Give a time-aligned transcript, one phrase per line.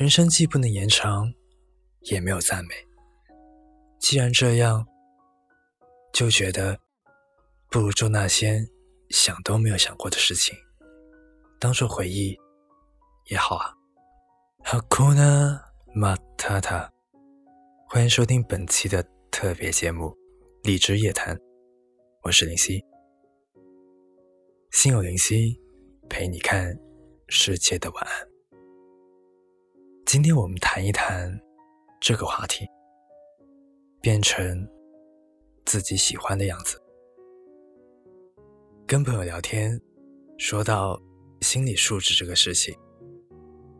[0.00, 1.30] 人生既不能延长，
[2.04, 2.74] 也没有赞美。
[3.98, 4.86] 既然这样，
[6.10, 6.80] 就觉得
[7.70, 8.66] 不如做那些
[9.10, 10.56] 想都没有想过的事情，
[11.58, 12.34] 当做回忆
[13.26, 13.74] 也好啊。
[14.64, 15.62] 哈库纳
[15.94, 16.90] 马塔塔，
[17.86, 20.06] 欢迎收听本期的特别节目
[20.62, 21.36] 《荔枝夜谈》，
[22.22, 22.82] 我是林夕，
[24.70, 25.60] 心有灵犀，
[26.08, 26.74] 陪你看
[27.28, 28.29] 世界的晚安。
[30.12, 31.40] 今天我们谈一谈
[32.00, 32.68] 这个话题，
[34.00, 34.68] 变成
[35.64, 36.82] 自己喜欢的样子。
[38.88, 39.80] 跟朋友聊天，
[40.36, 41.00] 说到
[41.42, 42.76] 心理素质这个事情，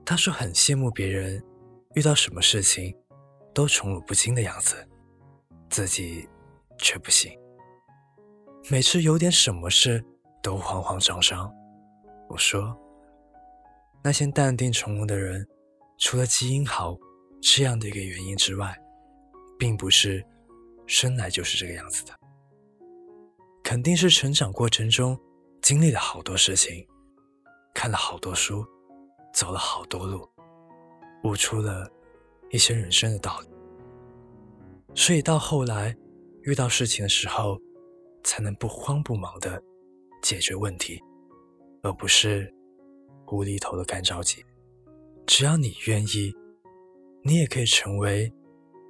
[0.06, 1.42] 他说很羡慕别人
[1.96, 2.96] 遇到什么事情
[3.52, 4.76] 都宠辱不惊的样子，
[5.68, 6.28] 自己
[6.78, 7.36] 却不行，
[8.70, 10.04] 每次有点什么事
[10.40, 11.52] 都慌慌张张。
[12.28, 12.78] 我说，
[14.04, 15.44] 那些淡定从容的人。
[16.00, 16.98] 除了基因好
[17.42, 18.74] 这样的一个原因之外，
[19.58, 20.24] 并不是
[20.86, 22.18] 生来就是这个样子的，
[23.62, 25.16] 肯定是成长过程中
[25.60, 26.86] 经历了好多事情，
[27.74, 28.64] 看了好多书，
[29.34, 30.26] 走了好多路，
[31.24, 31.86] 悟出了
[32.50, 33.48] 一些人生的道理，
[34.94, 35.94] 所以到后来
[36.44, 37.60] 遇到事情的时候，
[38.24, 39.62] 才能不慌不忙的
[40.22, 40.98] 解决问题，
[41.82, 42.50] 而不是
[43.30, 44.42] 无厘头的干着急。
[45.32, 46.34] 只要你愿意，
[47.22, 48.32] 你也可以成为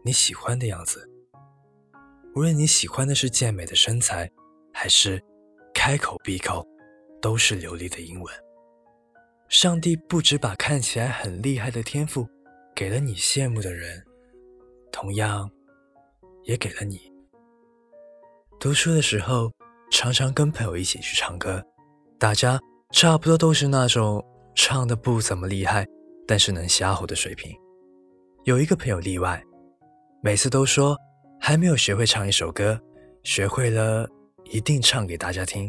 [0.02, 1.06] 你喜欢的样子。
[2.34, 4.28] 无论你喜欢的是健美的身材，
[4.72, 5.22] 还是
[5.74, 6.66] 开口闭口
[7.20, 8.34] 都是流利的英文，
[9.50, 12.26] 上帝不止把看起来很厉害的天赋
[12.74, 14.02] 给了你羡慕的人，
[14.90, 15.50] 同样
[16.44, 17.12] 也给了你。
[18.58, 19.52] 读书的时候，
[19.90, 21.62] 常常跟朋友一起去唱歌，
[22.18, 22.58] 大家
[22.92, 24.24] 差不多都是那种
[24.54, 25.86] 唱的不怎么厉害。
[26.30, 27.52] 但是能瞎吼的水平，
[28.44, 29.42] 有一个朋友例外，
[30.22, 30.96] 每次都说
[31.40, 32.80] 还没有学会唱一首歌，
[33.24, 34.08] 学会了
[34.44, 35.68] 一定唱给大家听。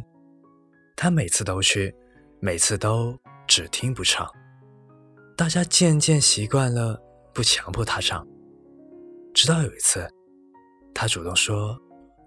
[0.96, 1.92] 他每次都去，
[2.40, 4.30] 每次都只听不唱。
[5.36, 6.96] 大家渐渐习惯了，
[7.34, 8.24] 不强迫他唱。
[9.34, 10.08] 直到有一次，
[10.94, 11.76] 他主动说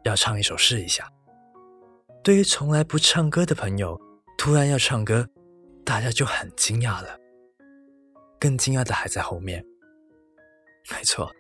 [0.03, 1.09] 要唱一首试一下。
[2.25, 3.97] 对于从来不唱歌的朋友，
[4.37, 5.25] 突然要唱歌，
[5.85, 7.21] 大家就很惊讶了。
[8.45, 9.65] 更惊讶的还在后面。
[10.93, 11.25] 没错，《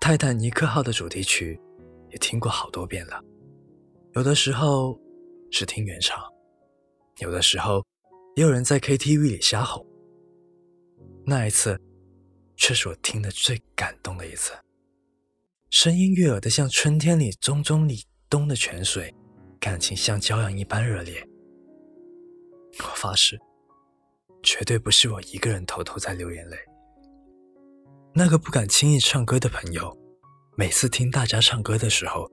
[0.00, 1.60] 泰坦尼克号》的主题曲
[2.08, 3.22] 也听过好多遍了。
[4.14, 4.98] 有的时候
[5.50, 6.18] 是听原唱，
[7.18, 7.84] 有的时候
[8.34, 9.86] 也有人在 KTV 里瞎吼。
[11.26, 11.78] 那一次，
[12.56, 14.54] 却是我听的最感动的一次。
[15.68, 19.14] 声音悦耳的像春天里淙淙里冬的泉水，
[19.60, 21.22] 感情像骄阳一般热烈。
[22.78, 23.38] 我发誓。
[24.42, 26.56] 绝对不是我一个人偷偷在流眼泪。
[28.12, 29.96] 那个不敢轻易唱歌的朋友，
[30.56, 32.28] 每次听大家唱歌的时候，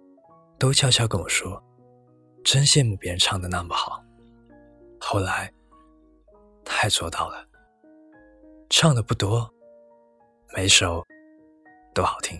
[0.58, 1.64] 都悄悄跟我说
[2.44, 4.04] ：“真羡慕别人唱的那么好。”
[5.00, 5.54] 后来，
[6.66, 7.48] 他也做到了，
[8.70, 9.48] 唱的不多，
[10.56, 11.06] 每首
[11.94, 12.40] 都好听。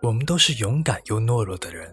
[0.00, 1.92] 我们都是勇敢又懦弱的人，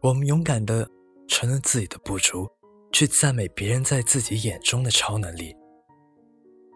[0.00, 0.88] 我们勇敢的
[1.26, 2.48] 承认自己的不足。
[2.94, 5.52] 去赞美别人在自己眼中的超能力，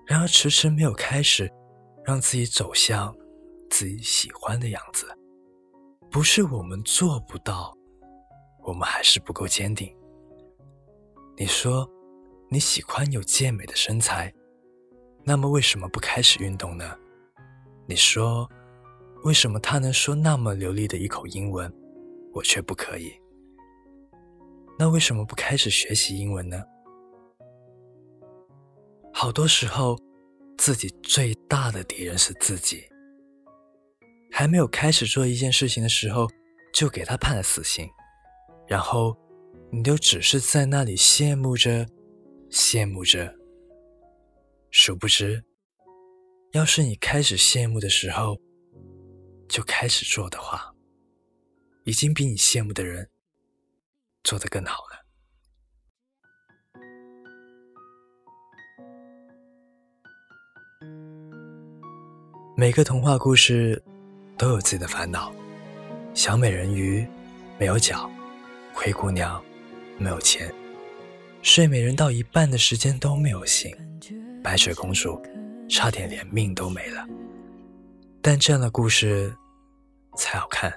[0.04, 1.48] 然而迟迟没有开始，
[2.04, 3.16] 让自己走向
[3.70, 5.06] 自己喜欢的样子。
[6.10, 7.72] 不是我们做不到，
[8.64, 9.96] 我们还是不够坚定。
[11.36, 11.88] 你说
[12.50, 14.34] 你喜欢有健美的身材，
[15.22, 16.98] 那么为什么不开始运动呢？
[17.86, 18.50] 你说
[19.22, 21.72] 为什么他能说那么流利的一口英文，
[22.32, 23.12] 我却不可以？
[24.78, 26.62] 那为什么不开始学习英文呢？
[29.12, 29.98] 好多时候，
[30.56, 32.88] 自己最大的敌人是自己。
[34.30, 36.28] 还没有开始做一件事情的时候，
[36.72, 37.90] 就给他判了死刑，
[38.68, 39.16] 然后
[39.72, 41.84] 你就只是在那里羡慕着，
[42.48, 43.34] 羡慕着。
[44.70, 45.42] 殊不知，
[46.52, 48.38] 要是你开始羡慕的时候，
[49.48, 50.72] 就开始做的话，
[51.84, 53.10] 已经比你羡慕的人。
[54.22, 54.98] 做得更好了。
[62.56, 63.80] 每个童话故事
[64.36, 65.32] 都有自己的烦恼。
[66.12, 67.06] 小美人鱼
[67.56, 68.10] 没有脚，
[68.74, 69.40] 灰姑娘
[69.96, 70.52] 没有钱，
[71.40, 73.72] 睡美人到一半的时间都没有醒，
[74.42, 75.22] 白雪公主
[75.68, 77.06] 差点连命都没了。
[78.20, 79.32] 但这样的故事
[80.16, 80.72] 才好看，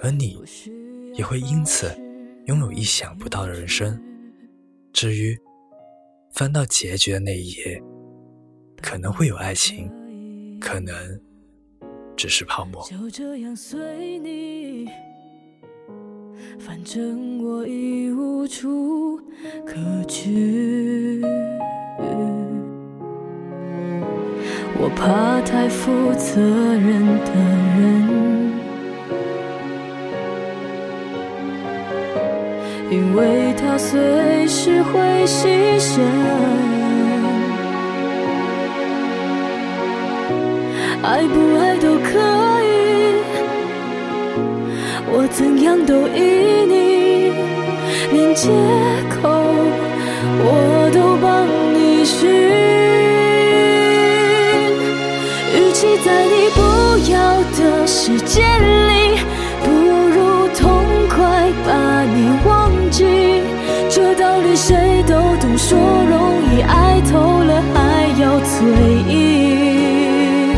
[0.00, 0.42] 而你
[1.12, 1.94] 也会因此。
[2.46, 4.00] 拥有意想不到的人生。
[4.92, 5.38] 至于
[6.32, 7.82] 翻到结局的那一页，
[8.82, 9.90] 可能会有爱情，
[10.60, 10.94] 可能
[12.16, 12.86] 只是泡沫。
[12.86, 14.88] 就这样随你，
[16.58, 19.18] 反正我已无处
[19.66, 21.22] 可去。
[24.76, 27.32] 我怕太负责任的
[27.78, 28.53] 人，
[32.94, 36.00] 因为他随时会牺牲。
[41.02, 42.08] 爱不爱都可
[42.62, 43.18] 以，
[45.10, 46.20] 我怎样都依
[46.72, 47.32] 你，
[48.12, 48.48] 连借
[49.10, 49.28] 口
[50.38, 52.30] 我都帮你寻。
[55.56, 56.60] 与其在你不
[57.10, 58.40] 要的世界
[58.88, 59.18] 里，
[59.64, 59.66] 不
[60.14, 60.62] 如痛
[61.08, 61.18] 快
[61.66, 62.16] 把你
[62.46, 62.63] 忘
[62.96, 68.54] 这道理谁都懂，说容易，爱透了还要嘴
[69.08, 70.54] 硬。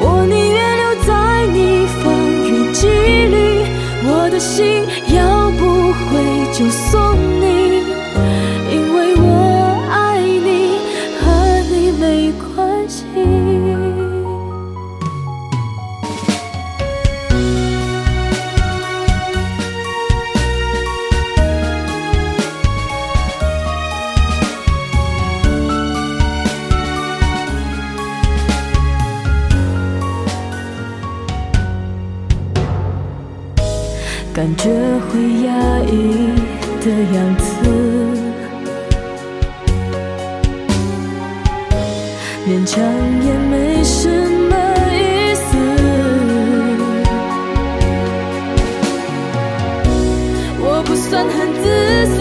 [0.00, 2.02] 我宁愿留在你方
[2.48, 3.36] 圆几里，
[4.08, 4.82] 我的心
[5.14, 6.02] 要不回
[6.52, 7.03] 就送
[34.34, 35.52] 感觉会压
[35.86, 35.94] 抑
[36.80, 37.46] 的样子，
[42.44, 42.82] 勉强
[43.24, 44.08] 也没什
[44.50, 44.56] 么
[44.90, 45.46] 意思。
[50.58, 51.32] 我不算很
[51.62, 51.62] 自
[52.16, 52.18] 私，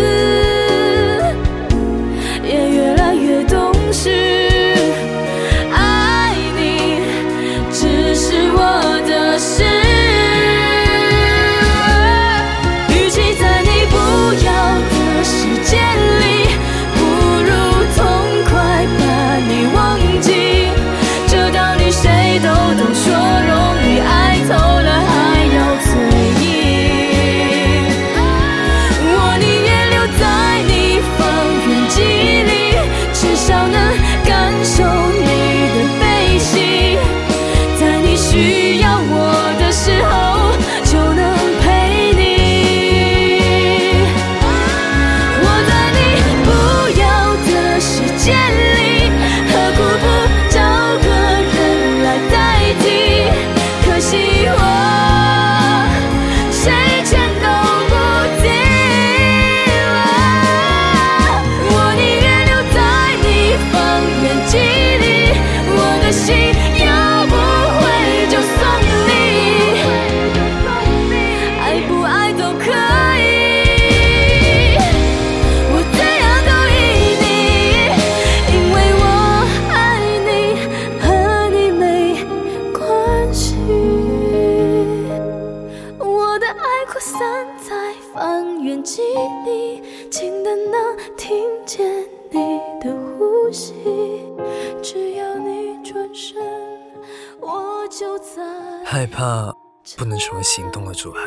[98.83, 99.53] 害怕
[99.95, 101.21] 不能成为行动的阻碍，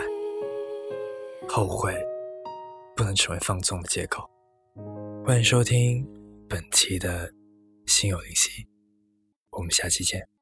[1.49, 1.95] 后悔
[2.97, 4.29] 不能成为放纵的借口。
[5.25, 6.05] 欢迎收听
[6.49, 7.33] 本期的
[7.87, 8.67] 心有灵犀，
[9.51, 10.36] 我们下期见。